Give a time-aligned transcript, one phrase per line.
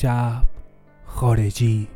[0.00, 0.42] شب
[1.06, 1.88] خارجی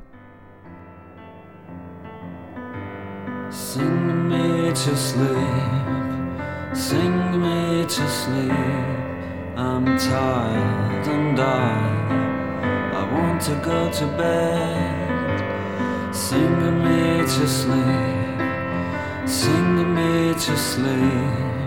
[3.50, 5.80] Sing me to sleep,
[6.72, 8.52] sing me to sleep.
[9.56, 11.72] I'm tired and I,
[13.00, 15.38] I want to go to bed.
[16.14, 17.02] Sing me
[17.34, 18.38] to sleep,
[19.26, 21.63] sing me to sleep.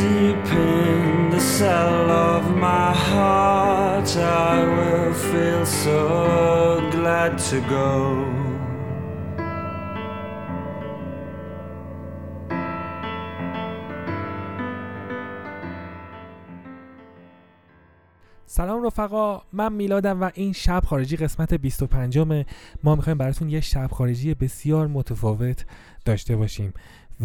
[0.00, 6.00] Deep in the cell of my heart, I will feel so
[6.96, 7.90] glad to go.
[18.46, 22.18] سلام رفقا من میلادم و این شب خارجی قسمت 25
[22.82, 25.64] ما می‌خوایم براتون یه شب خارجی بسیار متفاوت
[26.04, 26.72] داشته باشیم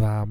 [0.02, 0.26] و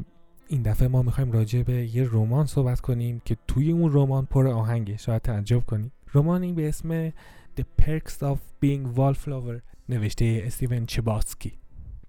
[0.48, 4.47] این دفعه ما می‌خوایم راجع به یه رمان صحبت کنیم که توی اون رمان پر
[4.47, 4.97] آهنگه.
[4.97, 7.11] شاید تعجب کنید رمانی به اسم
[7.56, 11.53] The Perks of Being Wallflower نوشته استیون چباسکی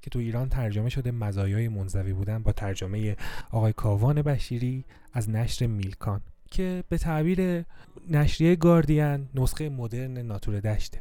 [0.01, 3.15] که تو ایران ترجمه شده مزایای منزوی بودن با ترجمه
[3.51, 7.65] آقای کاوان بشیری از نشر میلکان که به تعبیر
[8.09, 10.99] نشریه گاردین نسخه مدرن ناتور دشته.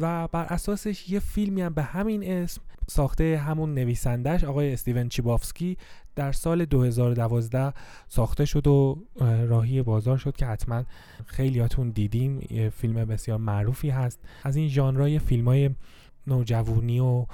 [0.00, 5.76] و بر اساسش یه فیلمی هم به همین اسم ساخته همون نویسندش آقای استیون چیبافسکی
[6.16, 7.72] در سال 2012
[8.08, 9.04] ساخته شد و
[9.48, 10.84] راهی بازار شد که حتما
[11.26, 14.20] خیلیاتون دیدیم یه فیلم بسیار معروفی هست.
[14.42, 15.70] از این ژانرهای فیلم های
[16.26, 17.26] نوجوانی و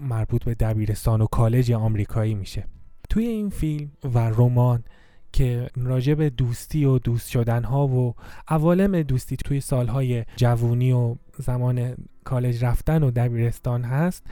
[0.00, 2.64] مربوط به دبیرستان و کالج آمریکایی میشه.
[3.10, 4.84] توی این فیلم و رمان
[5.32, 8.14] که راجع به دوستی و دوست شدن ها و
[8.48, 14.26] عوالم دوستی توی سالهای جوونی و زمان کالج رفتن و دبیرستان هست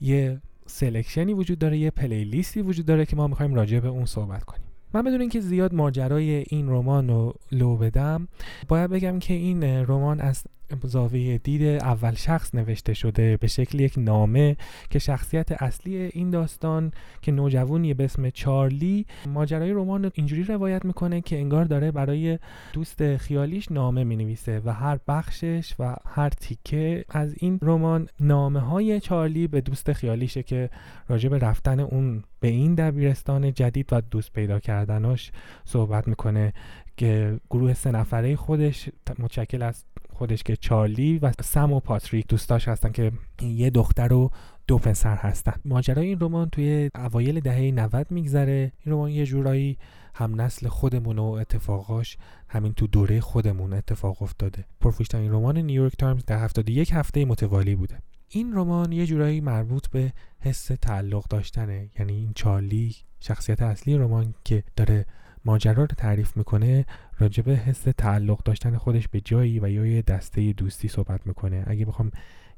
[0.00, 4.44] یه سلکشنی وجود داره یه پلیلیستی وجود داره که ما می‌خوایم راجع به اون صحبت
[4.44, 4.66] کنیم.
[4.94, 8.28] من بدون اینکه زیاد ماجرای این رمان رو لو بدم
[8.68, 10.44] باید بگم که این رمان از
[10.82, 14.56] زاویه دید اول شخص نوشته شده به شکل یک نامه
[14.90, 16.92] که شخصیت اصلی این داستان
[17.22, 22.38] که نوجوانیه به اسم چارلی ماجرای رمان اینجوری روایت می‌کنه که انگار داره برای
[22.72, 29.00] دوست خیالیش نامه می‌نویسه و هر بخشش و هر تیکه از این رمان نامه های
[29.00, 30.70] چارلی به دوست خیالیشه که
[31.08, 35.32] راجع به رفتن اون به این دبیرستان جدید و دوست پیدا کردناش
[35.64, 36.52] صحبت می‌کنه
[36.96, 38.88] که گروه سه نفره خودش
[39.18, 44.30] متشکل از خودش که چارلی و سم و پاتریک دوستاش هستن که یه دختر و
[44.66, 45.54] دو پسر هستن.
[45.64, 48.72] ماجرای این رمان توی اوایل دهه 90 میگذره.
[48.84, 49.78] این رمان یه جورایی
[50.14, 52.16] هم نسل خودمون و اتفاقاش
[52.48, 54.64] همین تو دوره خودمون اتفاق افتاده.
[54.80, 57.98] پرفروشترین رمان نیویورک تایمز در 71 هفته متوالی بوده.
[58.28, 61.90] این رمان یه جورایی مربوط به حس تعلق داشتنه.
[61.98, 65.06] یعنی این چارلی شخصیت اصلی رمان که داره
[65.44, 66.86] ماجرا رو تعریف می‌کنه
[67.18, 71.64] راجب حس تعلق داشتن خودش به جایی و یا یه دسته دوستی صحبت می‌کنه.
[71.66, 72.10] اگه بخوام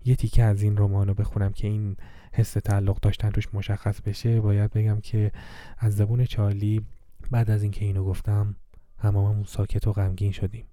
[0.05, 1.97] یه تیکه از این رمان رو بخونم که این
[2.33, 5.33] حس تعلق داشتن توش مشخص بشه باید بگم که
[5.79, 6.87] از زبون چارلی
[7.31, 8.57] بعد از اینکه اینو گفتم
[8.99, 10.67] هممون ساکت و غمگین شدیم.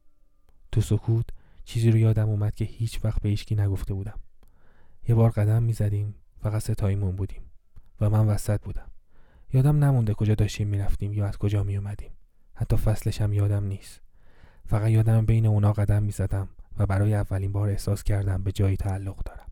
[0.71, 1.25] تو سکوت
[1.65, 4.19] چیزی رو یادم اومد که هیچ وقت به هیچکی نگفته بودم.
[5.07, 7.41] یه بار قدم می‌زدیم فقط ستاییمون بودیم
[8.01, 8.92] و من وسط بودم.
[9.53, 12.11] یادم نمونده کجا داشتیم می‌رفتیم یا از کجا می اومدیم
[12.53, 14.01] حتی فصلش هم یادم نیست.
[14.65, 19.23] فقط یادم بین اونا قدم می‌زدم و برای اولین بار احساس کردم به جایی تعلق
[19.23, 19.42] دارم.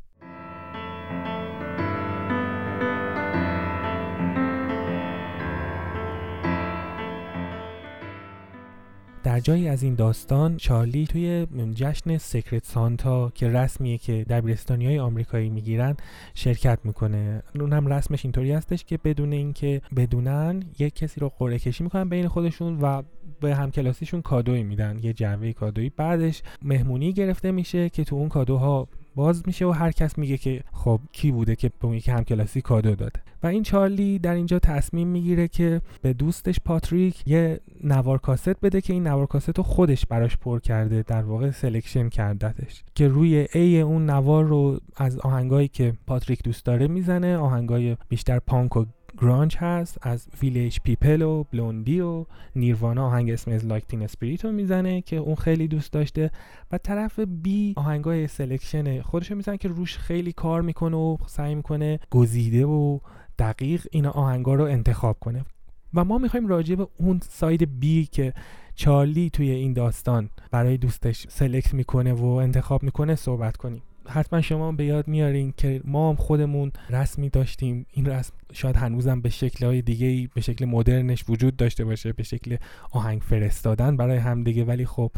[9.32, 15.00] در جایی از این داستان چارلی توی جشن Secret Santa که رسمیه که دبیرستانی های
[15.00, 15.98] آمریکایی می‌گیرن
[16.34, 17.44] شرکت می‌کنه.
[17.60, 22.10] اون هم رسمش اینطوری هستش که بدون اینکه بدونن یک کسی رو قرعه کشی می‌کنن
[22.10, 23.02] بین خودشون و
[23.42, 25.00] به همکلاسیشون کادوی میدن.
[25.04, 25.92] یه جعبه کادویی.
[25.98, 30.64] بعدش مهمونی گرفته میشه که تو اون کادوها باز میشه و هر کس میگه که
[30.74, 33.20] خب کی بوده که به اون یکی همکلاسی کادو داده.
[33.44, 38.82] و این چارلی در اینجا تصمیم می‌گیره که به دوستش پاتریک یه نوار کاست بده
[38.82, 42.84] که این نوار کاست رو خودش براش پر کرده در واقع selection کردتش.
[42.96, 48.40] که روی A اون نوار رو از آهنگایی که پاتریک دوست داره می‌زنه آهنگای بیشتر
[48.40, 48.86] پانک و
[49.18, 52.26] گرانج هست از Village People و Blondie و
[52.56, 56.32] Nirvana آهنگ Smells Like Teen Spirit رو می‌زنه که اون خیلی دوست داشته
[56.72, 62.00] و طرف B آهنگای selection خودش می‌زنه که روش خیلی کار می‌کنه و سعی می‌کنه
[62.10, 63.00] گزیده و
[63.40, 65.46] دقیق این آهنگا رو انتخاب کنه.
[65.94, 68.34] و ما می‌خوایم راجع به اون side B که
[68.76, 73.82] چارلی توی این داستان برای دوستش select می‌کنه و انتخاب می‌کنه صحبت کنیم.
[74.08, 77.86] حتما شما به یاد میارین که ما هم خودمون رسمی داشتیم.
[77.92, 82.24] این رسم شاید هنوزم به شکل های دیگه به شکل مدرنش وجود داشته باشه به
[82.24, 82.58] شکل
[82.92, 84.64] آهنگ فرستادن برای همدیگه.
[84.64, 85.12] ولی خب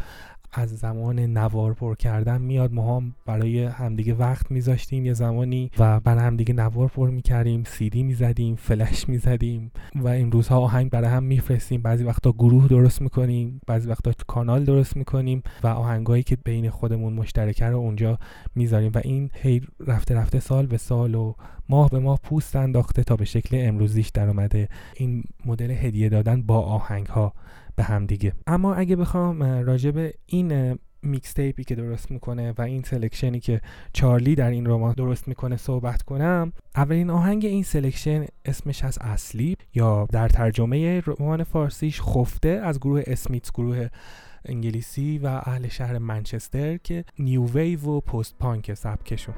[0.54, 2.72] از زمان نوار پر کردن میاد.
[2.72, 8.02] ما هم برای همدیگه وقت میذاشتیم یه زمانی و برای همدیگه نوار پر می‌کردیم سیدی
[8.02, 11.82] می‌زدیم فلش می‌زدیم و این روزها آهنگ برای هم میفرستیم.
[11.82, 17.12] بعضی وقتا گروه درست می‌کنیم بعضی وقتا کانال درست می‌کنیم و آهنگایی که بین خودمون
[17.12, 18.18] مشترکه رو اونجا
[18.54, 21.34] می‌ذاریم و این هی رفته رفته سال به سال و
[21.68, 26.42] ماه به ماه پوست انداخته تا به شکل امروزیش در اومده این مدل هدیه دادن
[26.42, 27.32] با آهنگ ها
[27.76, 28.32] به هم دیگه.
[28.46, 33.40] اما اگه بخوام راجع به این mixtape ی که درست می‌کنه و این selection ی
[33.40, 33.60] که
[33.92, 39.56] چارلی در این رمان درست می‌کنه صحبت کنم اولین آهنگ این selection اسمش از اصلی
[39.74, 43.88] یا در ترجمه رمان فارسیش خفته از گروه اسمیتس گروه
[44.44, 49.34] انگلیسی و اهل شهر منچستر که new wave و post-punk سبکشون.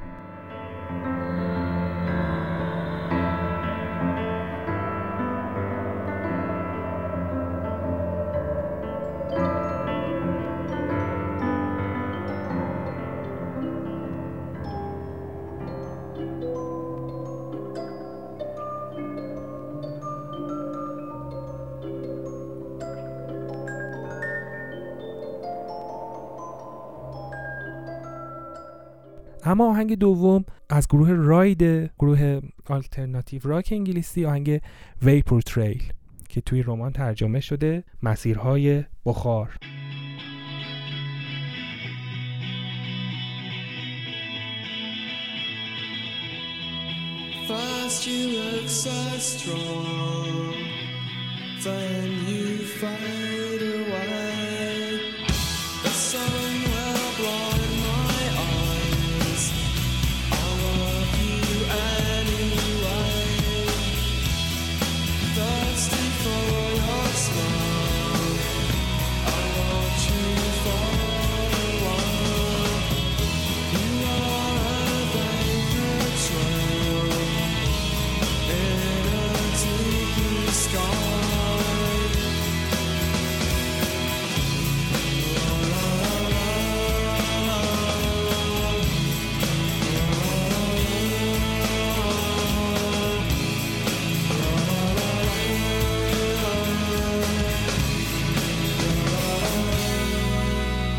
[29.46, 31.62] اما آهنگ دوم از گروه راید
[31.98, 34.60] گروه آلترناتیو راک انگلیسی آهنگ
[35.02, 35.82] ویپور تریل
[36.28, 39.56] که توی رمان ترجمه شده مسیرهای بخار.
[47.48, 48.98] First you look so
[49.32, 50.54] strong,
[51.64, 52.46] then you
[52.80, 53.55] fade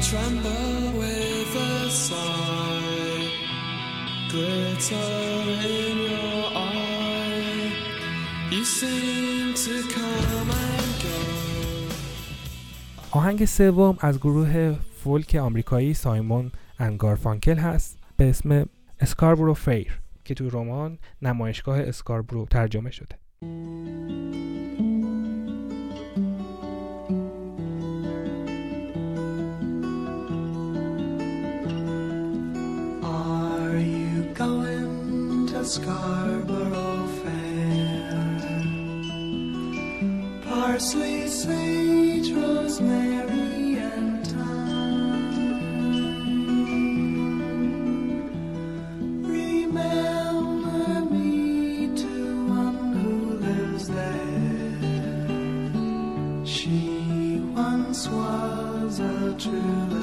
[0.09, 3.27] Tremble with a sigh,
[4.31, 5.11] glitter
[5.75, 7.71] in your eye.
[8.51, 11.17] You seem to come and go.
[13.11, 18.65] آهنگ سوم از گروه فولک آمریکایی سایمون انگارفانکل هست به اسم
[18.99, 23.15] اسکاربرو فیر که توی رمان نمایشگاه اسکاربرو ترجمه شده
[35.67, 38.47] Scarborough Fair?
[40.45, 45.27] Parsley, sage, rosemary, and thyme.
[49.23, 54.79] Remember me to one who lives there.
[56.45, 59.96] She once was a true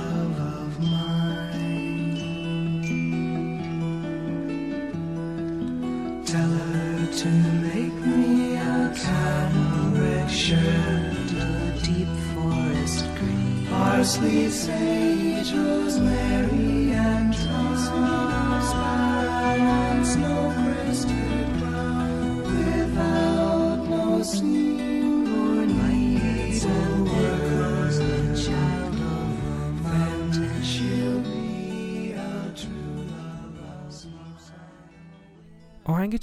[7.24, 16.83] to make me a cambric shirt, a deep forest green, parsley, sage, rosemary,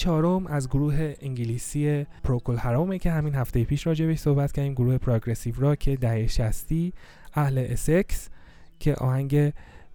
[0.02, 4.74] چهارم از گروه انگلیسی Procol Harum ه که همین هفته پیش راجع بهش صحبت کردیم
[4.74, 6.70] گروه progressive rock دهه 60
[7.34, 8.30] اهل اسکس
[8.80, 9.50] که آهنگ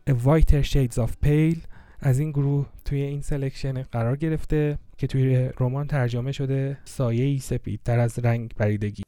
[0.09, 1.59] Whiter Shades of Pale
[2.01, 7.39] از این گروه توی این selection قرار گرفته که توی رمان ترجمه شده سایه ای
[7.39, 9.03] سپیدتر از رنگ پریدگی.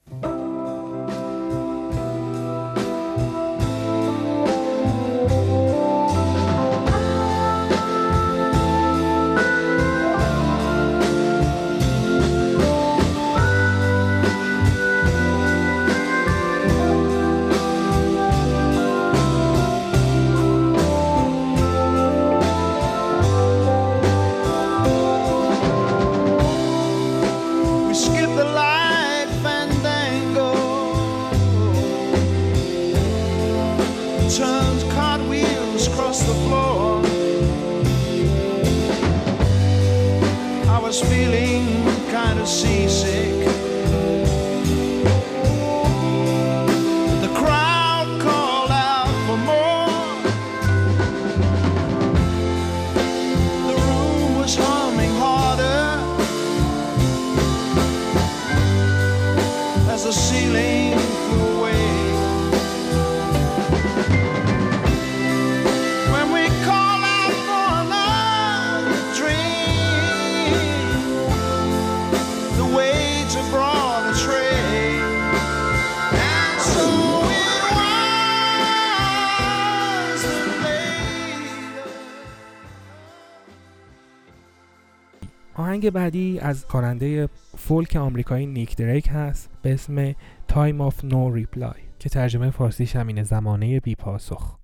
[85.79, 90.15] آهنگ بعدی از خواننده فولک آمریکایی نیک دریک هست به اسم
[90.49, 94.59] Time of No Reply که ترجمه فارسیش میشه زمانه بی پاسخ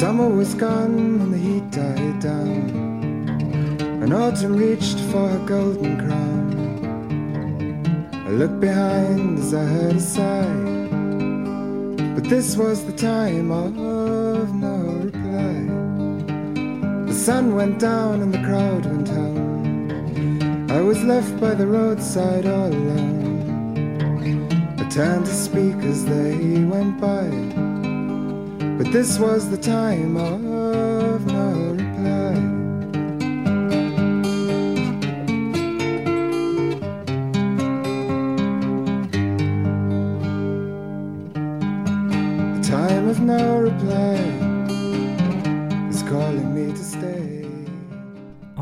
[0.00, 2.68] Summer was gone and the heat died down.
[8.28, 10.52] I looked behind as I heard a sigh,
[12.14, 15.64] but this was the time of no reply.
[17.06, 20.70] The sun went down and the crowd went home.
[20.70, 24.46] I was left by the roadside all alone.
[24.78, 27.30] I turned to speak as they went by.
[28.76, 30.47] But this was the time of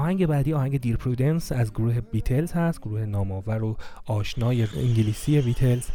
[0.06, 5.86] آهنگ بعدی آهنگ دیر پرودنس از گروه بیتلز هست گروه نامآور و آشنای انگلیسی بیتلز.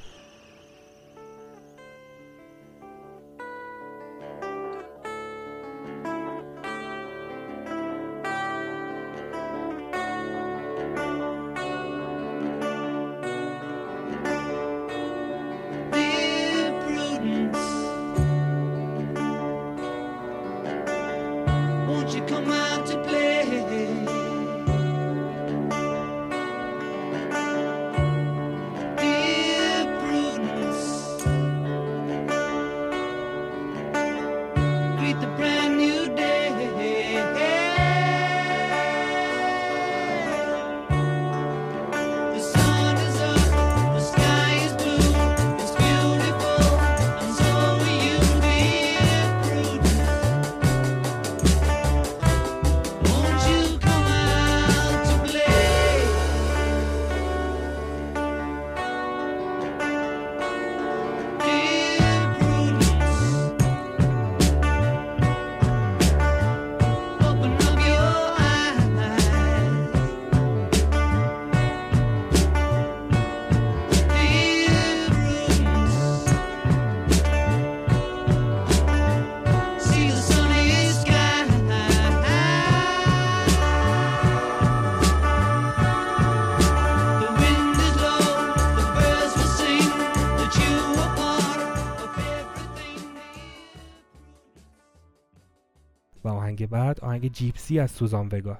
[96.24, 98.58] و آهنگ بعد آهنگ جیپسی از سوزان وگاس.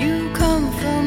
[0.00, 1.06] You come from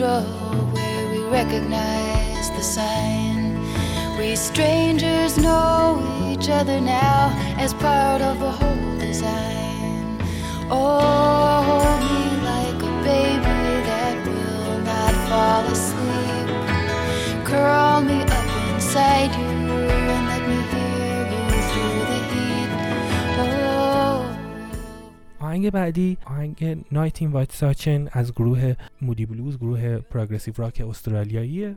[0.00, 0.22] cathedral
[0.72, 3.58] where we recognize the sign
[4.18, 10.18] We strangers know each other now as part of a whole design.
[10.70, 16.48] Oh, hold me like a baby that will not fall asleep.
[17.44, 19.49] Curl me up inside you
[25.60, 31.76] آهنگ بعدی آهنگ نایت این وایت ساچن از گروه مودی بلوز گروه پروگرسیو راک استرالیاییه.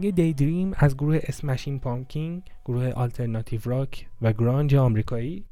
[0.00, 5.44] آهنگ دی دریم از گروه اسمشین پامکینگ گروه آلترناتیو راک و گرانج آمریکایی.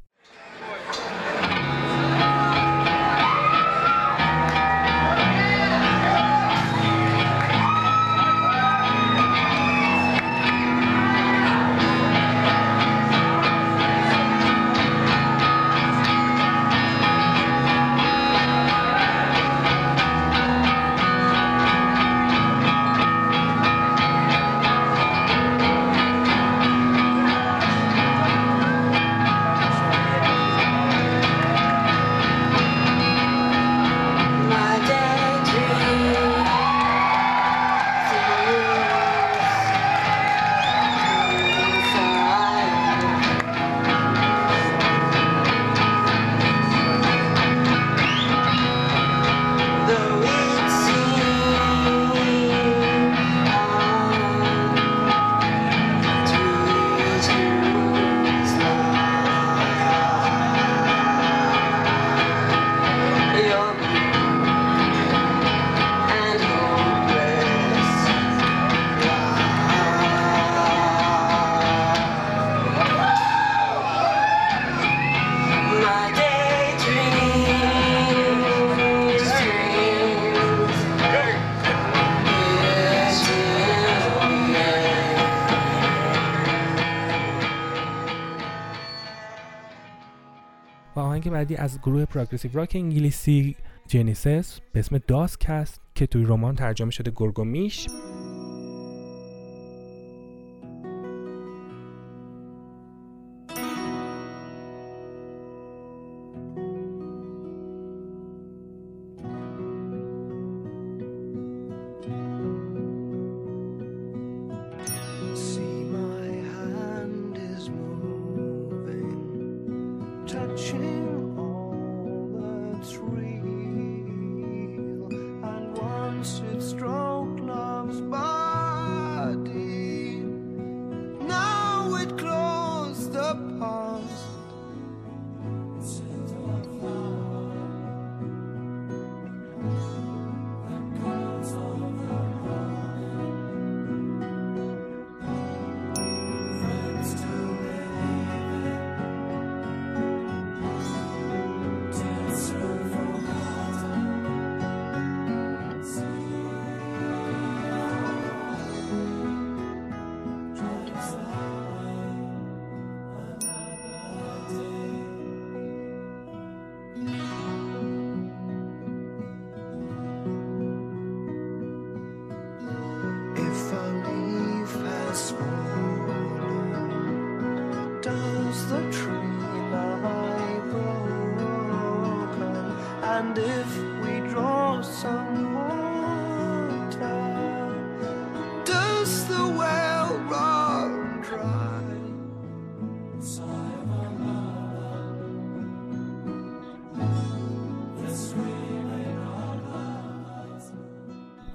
[91.19, 93.55] آهنگ بعدی از گروه پروگرسیو راک انگلیسی
[93.87, 97.87] جنیسس به اسم داسکست که توی رمان ترجمه شده گرگومیش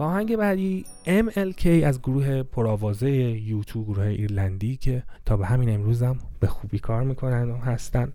[0.05, 6.47] آهنگ بعدی MLK از گروه پرآوازه یوتو گروه ایرلندی که تا به همین امروزم به
[6.47, 8.13] خوبی کار می‌کنن و هستن.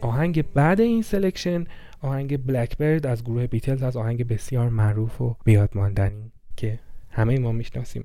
[0.00, 1.64] آهنگ بعد این سلکشن
[2.02, 6.78] آهنگ بلکبرد از گروه بیتلز از آهنگ بسیار معروف و بیاد ماندنی که
[7.10, 8.04] همه ما می‌شناسیم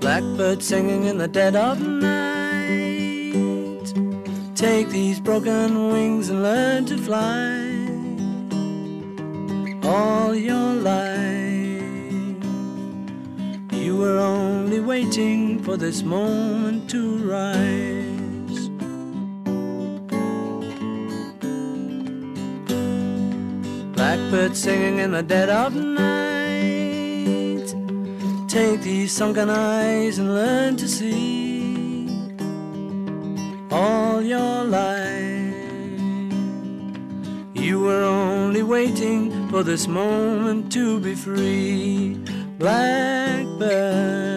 [0.00, 1.76] Blackbird singing in the dead of
[2.08, 3.86] night.
[4.56, 7.69] Take these broken wings and learn to fly.
[9.92, 11.82] All your life,
[13.72, 18.68] you were only waiting for this moment to rise.
[23.96, 27.74] Blackbird singing in the dead of night.
[28.48, 32.08] Take these sunken eyes and learn to see
[33.72, 34.99] all your life.
[37.70, 42.18] You were only waiting for this moment to be free.
[42.58, 44.29] Blackbird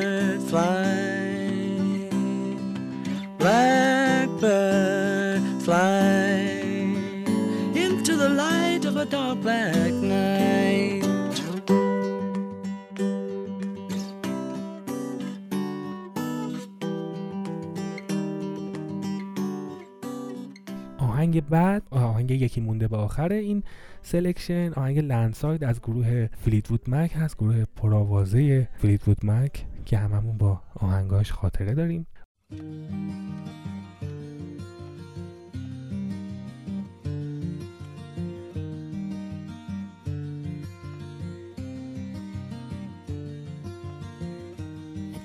[21.54, 23.63] بعد آهنگ یکی مونده به آخر این
[24.02, 30.62] selection آهنگ Landslide از گروه Fleetwood Mac هست گروه پرآوازه Fleetwood Mac که هممون با
[30.76, 32.08] آهنگاش خاطره داریم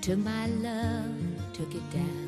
[0.03, 1.21] took my love,
[1.55, 2.28] took it down.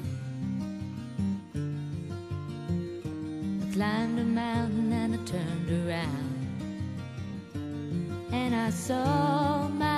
[3.81, 6.35] Climbed a mountain and I turned around.
[8.31, 9.90] And I saw my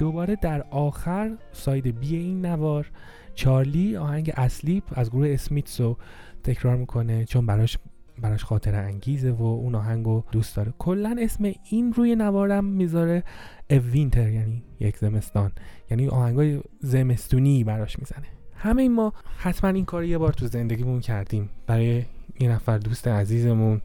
[0.00, 2.90] دوباره در آخر ساید بی این نوار
[3.34, 5.96] چارلی آهنگ اصلی از گروه اسمیتس رو
[6.44, 7.78] تکرار می‌کنه چون براش
[8.18, 10.74] براش خاطر انگیزه و اون آهنگ رو دوست داره.
[10.78, 13.22] کلا اسم این روی نوارم می‌ذاره
[13.70, 15.52] وینتر یعنی یک زمستان.
[15.90, 18.26] یعنی آهنگای زمستونی براش می‌زنه.
[18.54, 21.48] همه ما حتما این کار یه بار تو زندگیمون کردیم.
[21.66, 22.04] برای
[22.40, 23.80] یه نفر دوست عزیزمون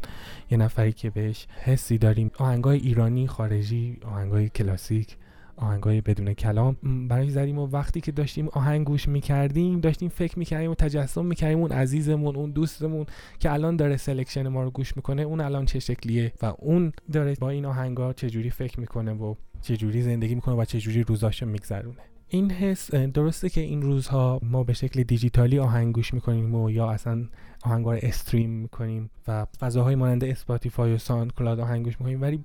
[0.52, 2.32] یه نفری که بهش حسی داریم.
[2.38, 5.18] آهنگای ایرانی خارجی آهنگای کلاسیک.
[5.58, 6.78] آهنگای بدون کلام.
[7.10, 11.60] برای زدیم و وقتی که داشتیم آهنگ گوش می‌کردیم داشتیم فکر می‌کردیم و تجسم می‌کردیم
[11.60, 13.06] اون عزیزمون اون دوستمون
[13.40, 17.36] که الان داره selection ما رو گوش می‌کنه اون الان چه شکلیه و اون داره
[17.40, 22.02] با این آهنگا چجوری فکر می‌کنه و چجوری زندگی می‌کنه و چجوری روزاشو میگذرونه.
[22.28, 26.90] این حس درسته که این روزها ما به شکل دیجیتالی آهنگ گوش می‌کنیم و یا
[26.90, 27.26] اصلا
[27.64, 32.44] آهنگا رو stream می‌کنیم و فضاهای مانند Spotify و SoundCloud آهنگ گوش می‌کنیم ولی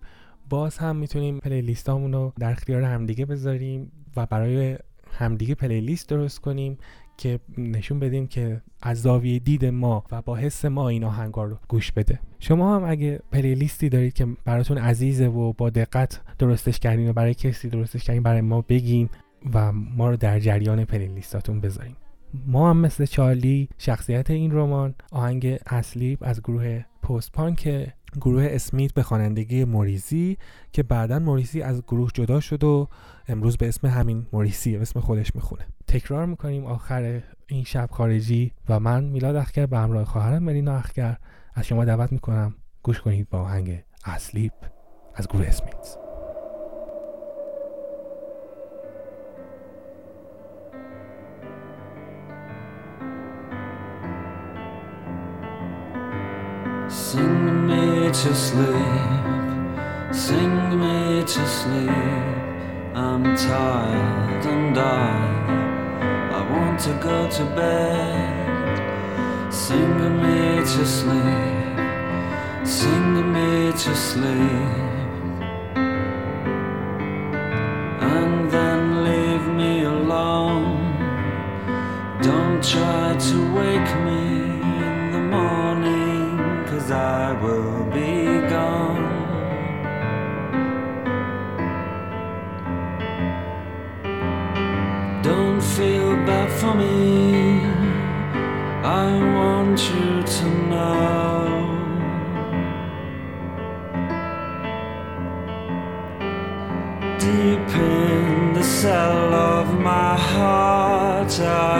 [0.50, 4.78] باز هم می‌تونیم پلیلیست رو در اختیار همدیگه بذاریم و برای
[5.12, 6.78] همدیگه پلیلیست درست کنیم
[7.16, 11.58] که نشون بدیم که از زاویه دید ما و با حس ما این آهنگا رو
[11.68, 12.20] گوش بده.
[12.38, 17.34] شما هم اگه پلیلیستی دارید که براتون عزیزه و با دقت درستش کردین و برای
[17.34, 19.08] کسی درستش کردین برای ما بگین
[19.54, 21.96] و ما رو در جریان پلیلیستاتون بذاریم
[22.46, 28.94] ما هم مثل چارلی شخصیت این رمان آهنگ اصلی از گروه پست پانک گروه اسمیت
[28.94, 30.38] به خوانندگی موریزی
[30.72, 32.88] که بعدا موریزی از گروه جدا شد و
[33.28, 35.66] امروز به اسم همین موریسی به اسم خودش می‌خونه.
[35.88, 41.16] تکرار می‌کنیم آخر این شب خارجی و من میلاد اخگر به همراه خواهرم ملینا اخگر.
[41.54, 44.52] از شما دعوت می‌کنم گوش کنید با آهنگ اسلیپ
[45.14, 45.96] از گروه اسمیت.
[56.90, 57.59] Sing me
[58.22, 58.74] to sleep,
[60.12, 61.90] sing me to sleep.
[62.94, 68.76] I'm tired and I, I want to go to bed.
[69.50, 71.78] Sing me to sleep,
[72.66, 74.99] sing me to sleep.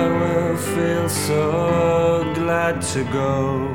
[0.01, 3.69] I will feel so glad to go.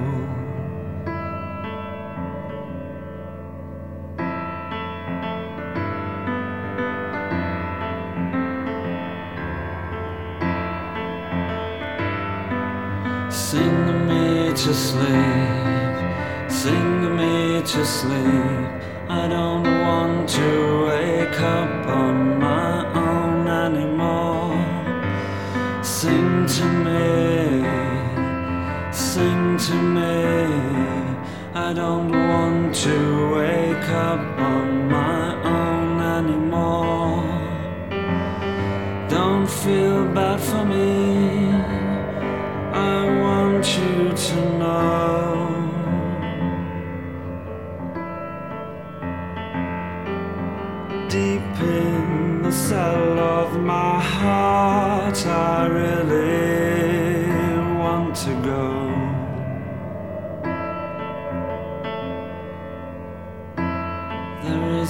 [13.30, 15.96] Sing me to sleep,
[16.50, 18.55] sing me to sleep.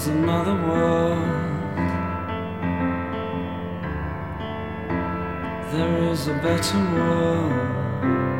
[0.08, 1.18] Another world.
[5.72, 8.35] There is a better world.